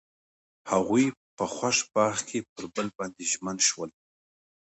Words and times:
هغوی 0.71 1.05
په 1.37 1.45
خوښ 1.55 1.77
باغ 1.93 2.15
کې 2.27 2.39
پر 2.53 2.63
بل 2.75 2.87
باندې 2.97 3.23
ژمن 3.31 3.57
شول. 3.67 3.91